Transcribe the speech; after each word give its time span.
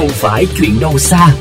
không 0.00 0.08
phải 0.08 0.46
chuyện 0.56 0.80
đâu 0.80 0.98
xa. 0.98 1.34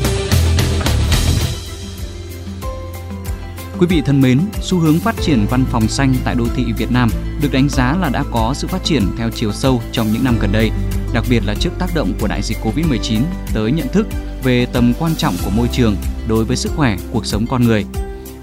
Quý 3.80 3.88
vị 3.90 4.02
thân 4.06 4.22
mến, 4.22 4.40
xu 4.62 4.80
hướng 4.80 5.00
phát 5.00 5.16
triển 5.22 5.46
văn 5.50 5.66
phòng 5.72 5.88
xanh 5.88 6.16
tại 6.24 6.36
đô 6.36 6.46
thị 6.56 6.66
Việt 6.78 6.92
Nam 6.92 7.10
được 7.42 7.52
đánh 7.52 7.70
giá 7.70 7.96
là 8.02 8.10
đã 8.10 8.24
có 8.32 8.54
sự 8.56 8.68
phát 8.68 8.84
triển 8.84 9.04
theo 9.18 9.30
chiều 9.30 9.52
sâu 9.52 9.82
trong 9.92 10.12
những 10.14 10.24
năm 10.24 10.38
gần 10.42 10.52
đây, 10.52 10.72
đặc 11.14 11.24
biệt 11.30 11.44
là 11.46 11.56
trước 11.60 11.70
tác 11.80 11.90
động 11.96 12.14
của 12.20 12.28
đại 12.28 12.42
dịch 12.42 12.58
Covid-19 12.64 13.22
tới 13.54 13.72
nhận 13.72 13.88
thức 13.88 14.08
về 14.44 14.66
tầm 14.74 14.94
quan 15.00 15.16
trọng 15.16 15.36
của 15.46 15.52
môi 15.52 15.68
trường 15.72 15.96
đối 16.28 16.46
với 16.46 16.58
sức 16.58 16.72
khỏe, 16.76 16.98
cuộc 17.12 17.26
sống 17.26 17.46
con 17.48 17.64
người. 17.64 17.86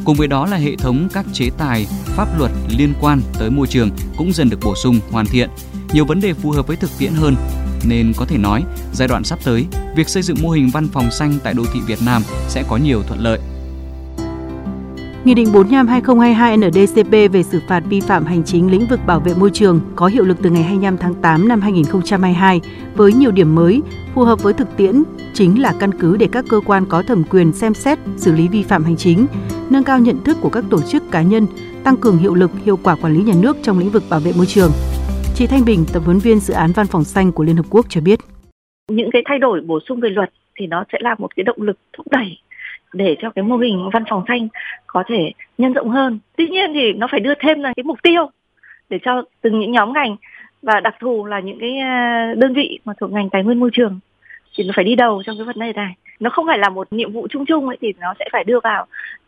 Cùng 0.05 0.17
với 0.17 0.29
đó 0.29 0.47
là 0.47 0.57
hệ 0.57 0.77
thống 0.77 1.09
các 1.13 1.27
chế 1.33 1.51
tài, 1.59 1.87
pháp 2.05 2.39
luật 2.39 2.51
liên 2.69 2.95
quan 3.01 3.21
tới 3.39 3.51
môi 3.51 3.67
trường 3.67 3.91
cũng 4.17 4.33
dần 4.33 4.51
được 4.51 4.59
bổ 4.63 4.75
sung, 4.75 5.01
hoàn 5.11 5.27
thiện. 5.27 5.51
Nhiều 5.93 6.05
vấn 6.05 6.21
đề 6.21 6.33
phù 6.33 6.51
hợp 6.51 6.67
với 6.67 6.77
thực 6.77 6.91
tiễn 6.99 7.13
hơn, 7.13 7.37
nên 7.85 8.13
có 8.17 8.25
thể 8.25 8.39
nói 8.39 8.65
giai 8.93 9.09
đoạn 9.09 9.25
sắp 9.25 9.39
tới, 9.45 9.67
việc 9.97 10.09
xây 10.09 10.23
dựng 10.23 10.37
mô 10.43 10.51
hình 10.51 10.71
văn 10.73 10.89
phòng 10.89 11.11
xanh 11.11 11.35
tại 11.45 11.55
đô 11.55 11.63
thị 11.73 11.81
Việt 11.87 11.99
Nam 12.07 12.23
sẽ 12.49 12.65
có 12.69 12.77
nhiều 12.77 13.03
thuận 13.03 13.21
lợi. 13.21 13.39
Nghị 15.25 15.35
định 15.35 15.53
45/2022 15.53 16.57
NDCP 16.57 17.33
về 17.33 17.43
xử 17.43 17.61
phạt 17.69 17.83
vi 17.89 18.01
phạm 18.01 18.27
hành 18.27 18.45
chính 18.45 18.71
lĩnh 18.71 18.87
vực 18.87 19.01
bảo 19.07 19.21
vệ 19.21 19.35
môi 19.35 19.51
trường 19.51 19.81
có 19.97 20.07
hiệu 20.07 20.25
lực 20.25 20.37
từ 20.43 20.51
ngày 20.51 20.63
25 20.63 20.97
tháng 20.99 21.15
8 21.15 21.49
năm 21.49 21.61
2022 21.61 22.61
với 22.95 23.13
nhiều 23.13 23.31
điểm 23.31 23.55
mới 23.55 23.83
phù 24.15 24.25
hợp 24.25 24.43
với 24.43 24.53
thực 24.53 24.77
tiễn 24.77 25.03
chính 25.35 25.63
là 25.63 25.75
căn 25.81 25.99
cứ 25.99 26.17
để 26.17 26.29
các 26.33 26.45
cơ 26.49 26.61
quan 26.67 26.87
có 26.87 27.03
thẩm 27.03 27.25
quyền 27.25 27.53
xem 27.53 27.75
xét 27.75 27.99
xử 28.17 28.33
lý 28.33 28.49
vi 28.49 28.63
phạm 28.63 28.85
hành 28.85 28.97
chính, 28.97 29.27
nâng 29.71 29.85
cao 29.85 29.99
nhận 29.99 30.25
thức 30.25 30.37
của 30.41 30.49
các 30.49 30.65
tổ 30.71 30.81
chức 30.81 31.11
cá 31.11 31.23
nhân, 31.23 31.47
tăng 31.85 31.97
cường 31.97 32.19
hiệu 32.19 32.35
lực, 32.35 32.51
hiệu 32.65 32.79
quả 32.83 32.97
quản 33.03 33.15
lý 33.15 33.23
nhà 33.23 33.35
nước 33.41 33.57
trong 33.63 33.79
lĩnh 33.79 33.91
vực 33.91 34.03
bảo 34.11 34.21
vệ 34.21 34.33
môi 34.33 34.47
trường. 34.47 34.71
Chị 35.39 35.47
Thanh 35.47 35.65
Bình, 35.65 35.85
tập 35.93 36.03
huấn 36.05 36.19
viên 36.19 36.39
dự 36.39 36.55
án 36.55 36.71
Văn 36.73 36.87
phòng 36.87 37.05
xanh 37.05 37.33
của 37.33 37.45
Liên 37.45 37.57
Hợp 37.57 37.67
Quốc 37.71 37.87
cho 37.89 38.01
biết. 38.01 38.21
Những 38.89 39.11
cái 39.13 39.23
thay 39.27 39.39
đổi 39.39 39.61
bổ 39.61 39.81
sung 39.89 40.01
về 40.01 40.09
luật 40.09 40.31
thì 40.55 40.67
nó 40.67 40.85
sẽ 40.93 40.99
là 41.01 41.15
một 41.19 41.37
cái 41.37 41.45
động 41.45 41.63
lực 41.63 41.79
thúc 41.93 42.07
đẩy 42.11 42.39
để 42.93 43.17
cho 43.23 43.31
cái 43.31 43.43
mô 43.43 43.57
hình 43.57 43.91
văn 43.93 44.05
phòng 44.11 44.25
xanh 44.29 44.49
có 44.87 45.05
thể 45.07 45.33
nhân 45.59 45.73
rộng 45.73 45.91
hơn. 45.91 46.19
Tuy 46.37 46.49
nhiên 46.49 46.71
thì 46.75 46.93
nó 46.93 47.07
phải 47.11 47.21
đưa 47.21 47.35
thêm 47.41 47.61
là 47.61 47.73
cái 47.77 47.85
mục 47.85 47.99
tiêu 48.03 48.31
để 48.91 48.99
cho 49.03 49.23
từng 49.41 49.61
những 49.61 49.73
nhóm 49.73 49.93
ngành 49.93 50.17
và 50.63 50.81
đặc 50.81 50.95
thù 51.01 51.27
là 51.27 51.41
những 51.41 51.59
cái 51.61 51.79
à, 51.79 52.35
đơn 52.37 52.55
vị 52.55 52.79
mà 52.85 52.93
thuộc 53.01 53.13
ngành 53.13 53.31
tài 53.31 53.45
nguyên 53.45 53.61
môi 53.61 53.71
trường 53.73 53.99
thì 54.57 54.65
nó 54.65 54.73
phải 54.77 54.85
đi 54.85 54.95
đầu 54.95 55.23
trong 55.27 55.37
cái 55.39 55.45
vấn 55.45 55.59
đề 55.59 55.73
này 55.73 55.95
nó 56.21 56.31
không 56.31 56.47
phải 56.47 56.59
là 56.59 56.69
một 56.69 56.93
nhiệm 56.93 57.13
vụ 57.13 57.27
chung 57.31 57.47
chung 57.47 57.69
ấy 57.69 57.77
thì 57.81 57.93
nó 58.01 58.15
sẽ 58.19 58.25
phải 58.33 58.45
đưa 58.45 58.61
vào 58.63 58.87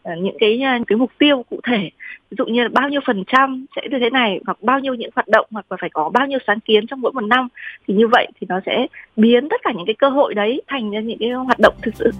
Ờ, 0.09 0.15
những 0.23 0.37
cái 0.41 0.61
ờ, 0.61 0.79
cái 0.87 0.97
mục 0.97 1.11
tiêu 1.19 1.45
cụ 1.51 1.61
thể. 1.67 1.91
Ví 2.31 2.35
dụ 2.39 2.45
như 2.47 2.63
là 2.63 2.69
bao 2.73 2.89
nhiêu 2.89 3.01
phần 3.07 3.25
trăm 3.27 3.67
sẽ 3.77 3.83
như 3.91 3.99
thế 4.01 4.11
này 4.11 4.41
hoặc 4.47 4.63
bao 4.63 4.81
nhiêu 4.81 4.95
những 4.95 5.11
hoạt 5.15 5.29
động 5.29 5.47
hoặc 5.51 5.67
là 5.71 5.77
phải 5.81 5.91
có 5.93 6.09
bao 6.09 6.27
nhiêu 6.27 6.39
sáng 6.47 6.61
kiến 6.61 6.87
trong 6.87 7.01
mỗi 7.01 7.13
một 7.13 7.21
năm. 7.21 7.49
Thì 7.89 7.95
như 7.95 8.09
vậy 8.09 8.27
thì 8.41 8.47
nó 8.51 8.61
sẽ 8.67 8.87
biến 9.17 9.49
tất 9.49 9.61
cả 9.65 9.73
những 9.77 9.87
cái 9.87 9.95
cơ 9.99 10.09
hội 10.09 10.35
đấy 10.35 10.63
thành 10.67 10.91
ra 10.91 11.01
những 11.01 11.19
cái 11.19 11.31
hoạt 11.31 11.59
động 11.59 11.75
thực 11.83 11.95
sự. 11.95 12.11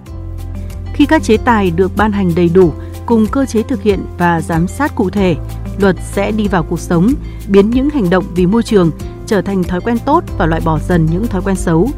Khi 0.95 1.07
các 1.09 1.23
chế 1.23 1.37
tài 1.45 1.71
được 1.77 1.91
ban 1.97 2.13
hành 2.13 2.31
đầy 2.37 2.51
đủ 2.55 2.73
cùng 3.07 3.25
cơ 3.33 3.45
chế 3.47 3.63
thực 3.63 3.83
hiện 3.83 3.99
và 4.19 4.41
giám 4.41 4.67
sát 4.67 4.93
cụ 4.97 5.11
thể, 5.11 5.35
luật 5.81 5.97
sẽ 5.99 6.33
đi 6.39 6.49
vào 6.49 6.65
cuộc 6.71 6.81
sống, 6.81 7.07
biến 7.53 7.71
những 7.71 7.91
hành 7.91 8.11
động 8.11 8.25
vì 8.37 8.47
môi 8.47 8.63
trường 8.63 8.91
trở 9.27 9.43
thành 9.43 9.63
thói 9.63 9.81
quen 9.81 9.97
tốt 10.07 10.25
và 10.39 10.47
loại 10.47 10.61
bỏ 10.65 10.79
dần 10.79 11.07
những 11.13 11.27
thói 11.27 11.43
quen 11.45 11.57
xấu. 11.57 11.89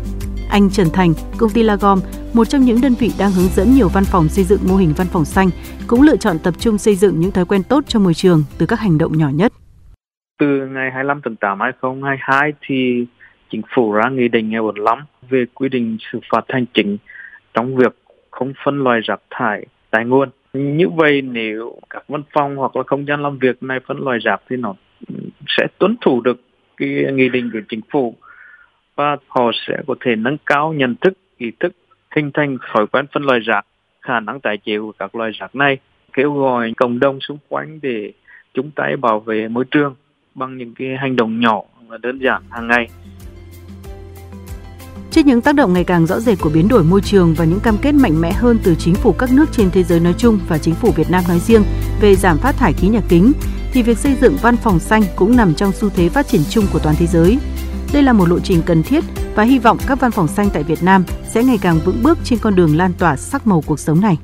Anh 0.51 0.71
Trần 0.71 0.87
Thành, 0.93 1.13
công 1.39 1.51
ty 1.55 1.63
Lagom, 1.63 2.01
một 2.35 2.45
trong 2.45 2.63
những 2.63 2.81
đơn 2.83 2.95
vị 3.01 3.11
đang 3.19 3.31
hướng 3.31 3.49
dẫn 3.49 3.75
nhiều 3.75 3.89
văn 3.89 4.05
phòng 4.05 4.29
xây 4.29 4.45
dựng 4.45 4.61
mô 4.69 4.77
hình 4.77 4.93
văn 4.97 5.07
phòng 5.13 5.25
xanh, 5.25 5.49
cũng 5.87 6.03
lựa 6.03 6.17
chọn 6.17 6.37
tập 6.45 6.55
trung 6.59 6.79
xây 6.79 6.95
dựng 6.95 7.21
những 7.21 7.31
thói 7.31 7.45
quen 7.45 7.63
tốt 7.69 7.85
cho 7.89 8.01
môi 8.01 8.15
trường 8.15 8.43
từ 8.59 8.67
các 8.67 8.81
hành 8.81 8.99
động 8.99 9.19
nhỏ 9.19 9.29
nhất. 9.35 9.53
Từ 10.39 10.67
ngày 10.67 10.91
25 10.91 11.21
tháng 11.25 11.37
8 11.37 11.61
2022 11.61 12.53
thì 12.67 13.07
chính 13.51 13.63
phủ 13.75 13.93
ra 13.93 14.09
nghị 14.11 14.29
định 14.29 14.51
45 14.51 14.99
về 15.31 15.45
quy 15.55 15.69
định 15.69 15.97
xử 16.13 16.19
phạt 16.33 16.45
hành 16.49 16.65
chính 16.75 16.99
trong 17.55 17.77
việc 17.77 17.97
không 18.31 18.53
phân 18.65 18.85
loại 18.85 19.01
rác 19.05 19.21
thải 19.31 19.67
tài 19.91 20.05
nguồn 20.05 20.31
như 20.53 20.89
vậy 20.89 21.23
nếu 21.23 21.79
các 21.91 22.05
văn 22.09 22.23
phòng 22.33 22.57
hoặc 22.57 22.77
là 22.77 22.83
không 22.87 23.07
gian 23.07 23.23
làm 23.23 23.39
việc 23.39 23.63
này 23.63 23.81
phân 23.87 23.99
loại 23.99 24.19
rác 24.25 24.43
thì 24.51 24.57
nó 24.57 24.75
sẽ 25.49 25.67
tuân 25.79 25.97
thủ 26.01 26.21
được 26.21 26.41
cái 26.77 26.89
nghị 27.13 27.29
định 27.29 27.51
của 27.53 27.61
chính 27.69 27.81
phủ 27.93 28.15
và 28.97 29.17
họ 29.29 29.51
sẽ 29.67 29.77
có 29.87 29.95
thể 30.01 30.17
nâng 30.17 30.37
cao 30.47 30.73
nhận 30.73 30.95
thức 31.01 31.13
ý 31.39 31.53
thức 31.61 31.73
hình 32.11 32.31
thành 32.35 32.59
thói 32.73 32.87
quen 32.87 33.07
phân 33.13 33.23
loại 33.23 33.41
rác 33.41 33.67
khả 34.01 34.21
năng 34.21 34.41
tái 34.41 34.59
chế 34.65 34.79
của 34.79 34.93
các 34.99 35.15
loại 35.15 35.31
rác 35.41 35.55
này 35.55 35.79
kêu 36.13 36.35
gọi 36.35 36.73
cộng 36.77 37.01
đồng 37.01 37.21
xung 37.21 37.39
quanh 37.49 37.79
để 37.83 38.13
chúng 38.55 38.71
ta 38.71 38.85
bảo 39.01 39.21
vệ 39.21 39.49
môi 39.49 39.65
trường 39.71 39.95
bằng 40.35 40.59
những 40.59 40.75
cái 40.75 40.97
hành 40.97 41.17
động 41.17 41.41
nhỏ 41.41 41.63
và 41.87 41.99
đơn 41.99 42.19
giản 42.19 42.43
hàng 42.51 42.67
ngày 42.67 42.89
Trước 45.11 45.27
những 45.27 45.41
tác 45.41 45.55
động 45.55 45.73
ngày 45.73 45.85
càng 45.85 46.07
rõ 46.07 46.21
rệt 46.21 46.39
của 46.41 46.51
biến 46.51 46.69
đổi 46.69 46.85
môi 46.85 47.01
trường 47.01 47.35
và 47.35 47.45
những 47.45 47.61
cam 47.61 47.77
kết 47.83 47.93
mạnh 47.93 48.21
mẽ 48.21 48.33
hơn 48.33 48.59
từ 48.65 48.75
chính 48.75 48.95
phủ 48.95 49.13
các 49.13 49.31
nước 49.33 49.47
trên 49.53 49.71
thế 49.71 49.83
giới 49.83 50.01
nói 50.01 50.15
chung 50.19 50.39
và 50.49 50.59
chính 50.59 50.75
phủ 50.75 50.91
Việt 50.91 51.11
Nam 51.11 51.25
nói 51.29 51.39
riêng 51.39 51.63
về 52.01 52.15
giảm 52.15 52.39
phát 52.39 52.57
thải 52.57 52.73
khí 52.73 52.89
nhà 52.89 53.01
kính, 53.09 53.33
thì 53.73 53.83
việc 53.83 53.99
xây 53.99 54.15
dựng 54.21 54.37
văn 54.43 54.57
phòng 54.57 54.79
xanh 54.79 55.03
cũng 55.17 55.37
nằm 55.37 55.55
trong 55.55 55.73
xu 55.73 55.89
thế 55.89 56.09
phát 56.09 56.27
triển 56.27 56.41
chung 56.51 56.65
của 56.73 56.79
toàn 56.79 56.95
thế 56.99 57.07
giới. 57.07 57.39
Đây 57.93 58.03
là 58.03 58.13
một 58.13 58.29
lộ 58.29 58.41
trình 58.41 58.63
cần 58.67 58.83
thiết 58.83 59.05
và 59.35 59.43
hy 59.43 59.59
vọng 59.59 59.79
các 59.87 60.01
văn 60.01 60.11
phòng 60.11 60.29
xanh 60.29 60.51
tại 60.53 60.63
Việt 60.63 60.83
Nam 60.83 61.05
sẽ 61.31 61.45
ngày 61.45 61.59
càng 61.59 61.79
vững 61.85 62.03
bước 62.03 62.19
trên 62.25 62.39
con 62.39 62.55
đường 62.55 62.77
lan 62.77 62.93
tỏa 62.99 63.17
sắc 63.17 63.47
màu 63.47 63.63
cuộc 63.67 63.81
sống 63.81 64.01
này. 64.01 64.19